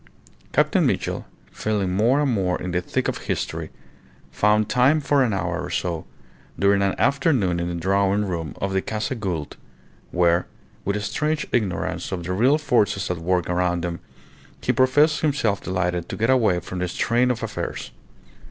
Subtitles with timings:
[0.51, 3.69] Captain Mitchell, feeling more and more in the thick of history,
[4.31, 6.07] found time for an hour or so
[6.57, 9.57] during an afternoon in the drawing room of the Casa Gould,
[10.09, 10.47] where,
[10.85, 13.99] with a strange ignorance of the real forces at work around him,
[14.59, 17.91] he professed himself delighted to get away from the strain of affairs.